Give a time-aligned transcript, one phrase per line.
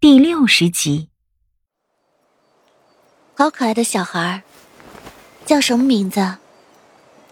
[0.00, 1.10] 第六十集，
[3.36, 4.42] 好可爱的小孩儿，
[5.44, 6.36] 叫什么名字？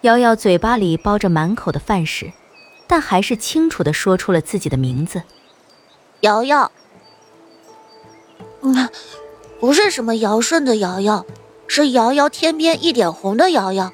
[0.03, 2.31] 瑶瑶嘴巴里包着满口的饭食，
[2.87, 5.23] 但还是清楚的说出了自己的名字：
[6.21, 6.71] 瑶瑶。
[8.61, 8.87] 嗯，
[9.59, 11.25] 不是什么尧舜的瑶瑶，
[11.67, 13.91] 是瑶瑶天边一点红的瑶瑶。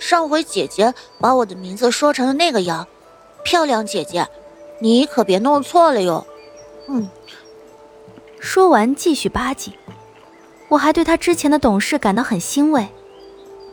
[0.00, 2.88] 上回姐姐把我的名字说成了那个瑶，
[3.44, 4.26] 漂亮姐姐，
[4.80, 6.26] 你可别弄错了哟。
[6.88, 7.08] 嗯。
[8.40, 9.72] 说完，继续吧唧。
[10.68, 12.88] 我还对他之前的懂事感到很欣慰。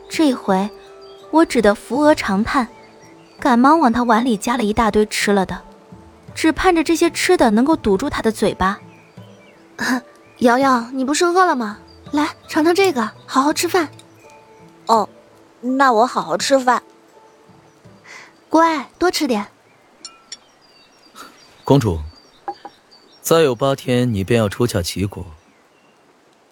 [0.08, 0.70] 这回，
[1.30, 2.68] 我只得扶额长叹，
[3.40, 5.60] 赶忙往他碗里加了一大堆吃了的，
[6.34, 8.78] 只盼着这些吃的能够堵住他的嘴巴。
[10.38, 11.78] 瑶瑶，你不是饿了吗？
[12.12, 13.88] 来，尝尝这个，好好吃饭。
[14.86, 15.08] 哦，
[15.60, 16.82] 那我好好吃饭。
[18.48, 19.46] 乖，多吃点。
[21.64, 21.98] 公主。
[23.24, 25.24] 再有八天，你便要出嫁齐国。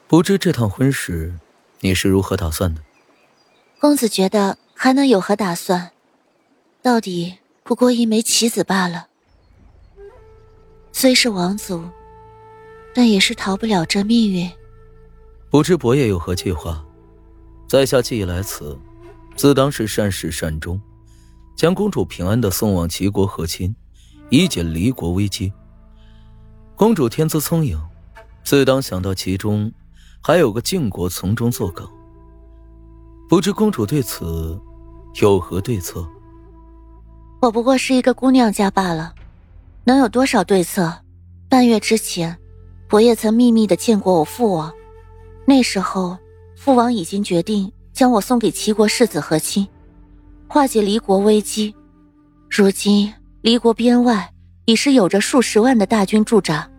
[0.08, 1.38] 不知这趟婚事，
[1.80, 2.80] 你是如何打算的？
[3.78, 5.90] 公子觉得还能有何打算？
[6.80, 9.08] 到底不过一枚棋子罢了。
[10.92, 11.84] 虽是王族，
[12.94, 14.50] 但也是逃不了这命运。
[15.50, 16.82] 不知伯爷有何计划？
[17.68, 18.78] 在下既已来此，
[19.36, 20.80] 自当是善始善终，
[21.54, 23.76] 将公主平安的送往齐国和亲，
[24.30, 25.52] 以解离国危机。
[26.82, 27.80] 公主天资聪颖，
[28.42, 29.72] 自当想到其中
[30.20, 31.88] 还有个晋国从中作梗。
[33.28, 34.60] 不知公主对此
[35.20, 36.04] 有何对策？
[37.40, 39.14] 我不过是一个姑娘家罢了，
[39.84, 40.92] 能有多少对策？
[41.48, 42.36] 半月之前，
[42.88, 44.72] 伯爷曾秘密的见过我父王，
[45.46, 46.18] 那时候
[46.56, 49.68] 父王已经决定将我送给齐国世子和亲，
[50.48, 51.72] 化解离国危机。
[52.50, 54.28] 如今离国边外。
[54.64, 56.70] 已是有着数十万的大军驻扎，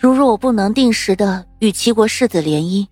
[0.00, 2.86] 如若我不能定时的与齐国世子联姻，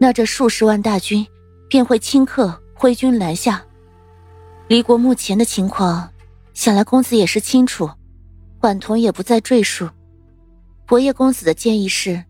[0.00, 1.24] 那这数十万大军
[1.68, 3.62] 便会顷刻挥军南下。
[4.66, 6.10] 离国目前的情况，
[6.52, 7.88] 想来公子也是清楚，
[8.62, 9.88] 婉彤也不再赘述。
[10.84, 12.20] 伯爷公子的建议是，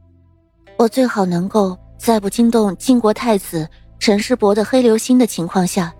[0.76, 3.66] 我最好能够在不惊动晋国太子
[3.98, 5.90] 陈世伯的黑流星的情况下，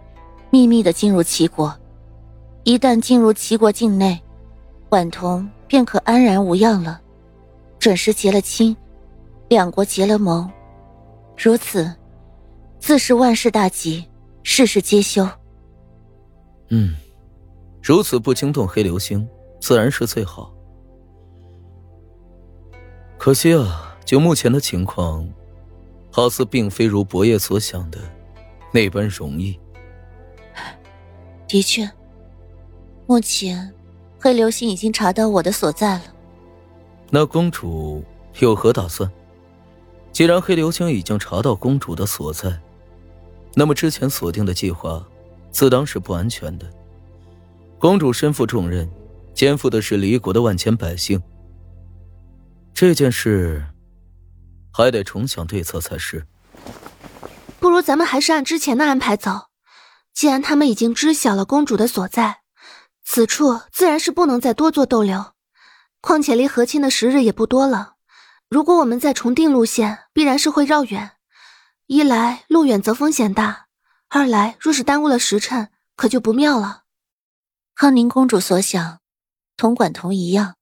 [0.50, 1.74] 秘密的进入齐国。
[2.64, 4.22] 一旦进入齐国境内，
[4.90, 7.00] 婉彤便可安然无恙了，
[7.86, 8.76] 准时结了亲，
[9.48, 10.50] 两国结了盟，
[11.38, 11.88] 如此，
[12.80, 14.04] 自是万事大吉，
[14.42, 15.24] 事事皆休。
[16.70, 16.96] 嗯，
[17.80, 19.24] 如此不惊动黑流星，
[19.60, 20.52] 自然是最好。
[23.16, 25.24] 可惜啊，就目前的情况，
[26.10, 28.00] 好似并非如伯爷所想的
[28.72, 29.56] 那般容易。
[31.46, 31.88] 的确，
[33.06, 33.72] 目前。
[34.18, 36.15] 黑流星已经查到我的所在了。
[37.10, 38.04] 那公主
[38.40, 39.10] 有何打算？
[40.12, 42.58] 既然黑流星已经查到公主的所在，
[43.54, 45.06] 那么之前锁定的计划，
[45.50, 46.66] 自当是不安全的。
[47.78, 48.90] 公主身负重任，
[49.34, 51.22] 肩负的是离国的万千百姓。
[52.72, 53.64] 这件事，
[54.72, 56.26] 还得重想对策才是。
[57.60, 59.48] 不如咱们还是按之前的安排走。
[60.14, 62.38] 既然他们已经知晓了公主的所在。
[63.04, 65.24] 此处自然是不能再多做逗留，
[66.00, 67.94] 况且离和亲的时日也不多了。
[68.48, 71.12] 如果我们再重定路线，必然是会绕远。
[71.86, 73.66] 一来路远则风险大，
[74.08, 76.82] 二来若是耽误了时辰，可就不妙了。
[77.74, 79.00] 康宁公主所想，
[79.56, 80.54] 同管同一样。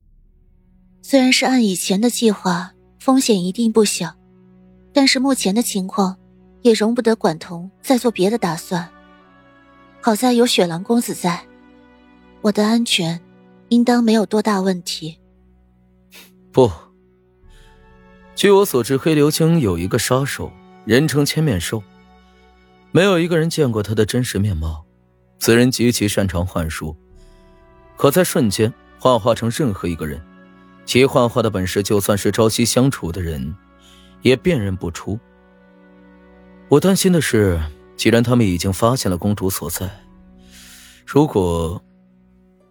[1.03, 4.15] 虽然是按以前的计划，风险一定不小，
[4.93, 6.17] 但是目前的情况，
[6.63, 8.91] 也容不得管同再做别的打算。
[10.01, 11.47] 好在有雪狼公子在。
[12.41, 13.21] 我的安全，
[13.69, 15.19] 应当没有多大问题。
[16.55, 16.71] 不，
[18.37, 20.53] 据我所知，黑流星有一个杀手，
[20.85, 21.83] 人称千面兽，
[22.93, 24.85] 没有一个人见过他的真实面貌。
[25.41, 26.97] 此人极其擅长幻术，
[27.97, 30.23] 可在瞬间幻化成任何一个人。
[30.85, 33.53] 其幻化的本事，就算是朝夕相处的人，
[34.23, 35.19] 也辨认不出。
[36.69, 37.61] 我担心的是，
[37.97, 39.91] 既然他们已经发现了公主所在，
[41.05, 41.83] 如果……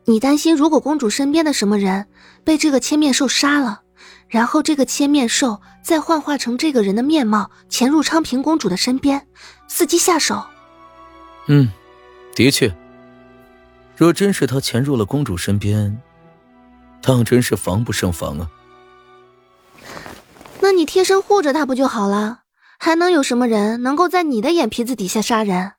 [0.05, 2.07] 你担心，如果公主身边的什么人
[2.44, 3.81] 被这个千面兽杀了，
[4.27, 9.27] 然后这个千面兽再幻化成这个人的面貌，潜入昌平公主的身边，
[9.69, 10.44] 伺机下手。
[11.47, 11.69] 嗯，
[12.35, 12.75] 的确，
[13.95, 15.97] 若真是他潜入了公主身边，
[17.01, 18.49] 当真是防不胜防啊。
[20.59, 22.39] 那你贴身护着他不就好了？
[22.79, 25.73] 还能有什么人能够在你的眼皮子底下杀人？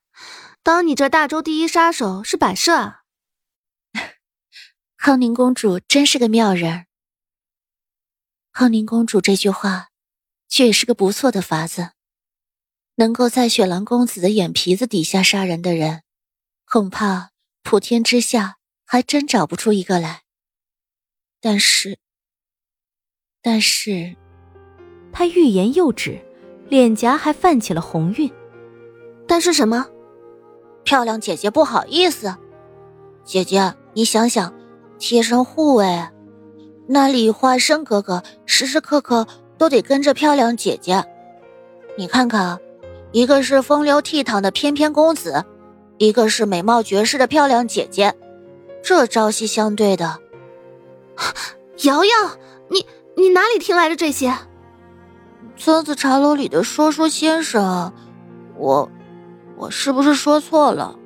[0.63, 3.04] 当你这大周第一杀手是摆设啊？
[5.05, 6.87] 康宁公主真是个妙人。
[8.53, 9.91] 康宁公主这句话，
[10.49, 11.91] 却也是个不错的法子。
[12.95, 16.05] 能够在雪狼公子的眼皮子底下杀人的人，
[16.65, 18.57] 恐怕普天之下
[18.87, 20.23] 还真找不出一个来。
[21.39, 21.99] 但是，
[23.43, 24.17] 但是，
[25.13, 26.25] 他欲言又止，
[26.71, 28.33] 脸颊还泛起了红晕。
[29.29, 29.87] 但是什么？
[30.83, 32.35] 漂亮姐姐不好意思。
[33.23, 34.55] 姐姐，你想想，
[35.07, 36.09] 贴身护卫，
[36.87, 39.27] 那李化生哥哥时时刻刻
[39.59, 41.05] 都得跟着漂亮姐姐。
[41.99, 42.59] 你看看。
[43.13, 45.45] 一个是风流倜傥的翩翩公子，
[45.99, 48.13] 一个是美貌绝世的漂亮姐姐，
[48.83, 50.19] 这朝夕相对的。
[51.85, 52.11] 瑶瑶，
[52.71, 52.85] 你
[53.15, 54.35] 你哪里听来的这些？
[55.57, 57.93] 村子茶楼里的说书先生，
[58.57, 58.91] 我
[59.57, 60.99] 我是不是说错了？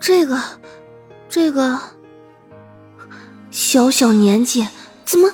[0.00, 0.38] 这个
[1.28, 1.78] 这个
[3.52, 4.66] 小小年纪，
[5.04, 5.30] 怎么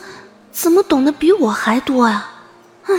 [0.51, 2.29] 怎么懂得比我还多呀？
[2.83, 2.95] 唉。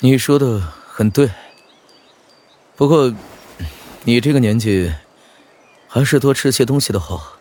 [0.00, 1.30] 你说的很对，
[2.76, 3.12] 不过
[4.04, 4.92] 你这个年纪，
[5.88, 7.38] 还是多吃些东西的好。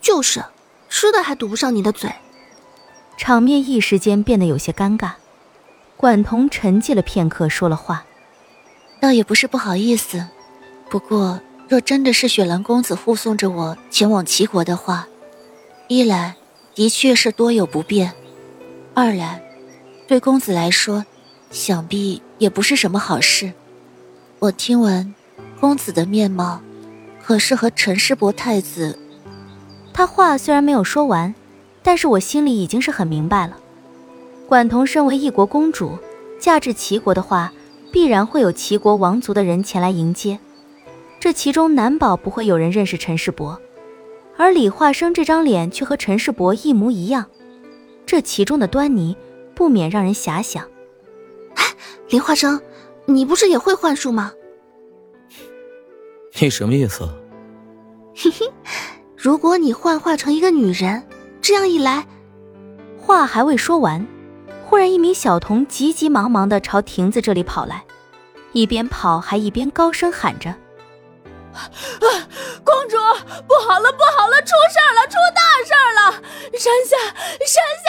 [0.00, 0.44] 就是，
[0.88, 2.08] 吃的还堵不上你的嘴。
[3.18, 5.14] 场面一时间变得有些尴尬。
[5.96, 8.06] 管彤沉寂了片刻，说了话
[9.02, 10.28] ：“倒也不是不好意思，
[10.88, 15.06] 不过若真的是雪兰公子护送着我前往齐国的话，
[15.86, 16.34] 一来
[16.74, 18.12] 的确是多有不便，
[18.92, 19.40] 二来
[20.08, 21.06] 对公子来说。”
[21.52, 23.52] 想必也不是什么好事。
[24.38, 25.12] 我听闻，
[25.58, 26.60] 公子的面貌，
[27.20, 28.96] 可是和陈世伯太子。
[29.92, 31.34] 他话虽然没有说完，
[31.82, 33.56] 但是我心里已经是很明白了。
[34.48, 35.98] 管彤身为一国公主，
[36.40, 37.52] 嫁至齐国的话，
[37.90, 40.38] 必然会有齐国王族的人前来迎接。
[41.20, 43.60] 这其中难保不会有人认识陈世伯，
[44.38, 47.26] 而李化生这张脸却和陈世伯一模一样，
[48.06, 49.14] 这其中的端倪
[49.54, 50.66] 不免让人遐想。
[51.56, 51.64] 哎，
[52.08, 52.58] 李化生，
[53.04, 54.32] 你不是也会幻术吗？
[56.40, 57.06] 你什么意思？
[58.16, 58.50] 嘿嘿，
[59.14, 61.06] 如果你幻化成一个女人，
[61.42, 62.06] 这样一来，
[62.98, 64.06] 话还未说完，
[64.64, 67.84] 忽然一名小童急急忙忙的朝亭子这里跑来，
[68.52, 70.54] 一边跑还一边高声喊着
[71.54, 71.70] ：“啊
[72.64, 72.96] 公主，
[73.48, 76.00] 不好了，不好了，出事了，出大事了！
[76.58, 76.96] 山下，
[77.46, 77.88] 山下！”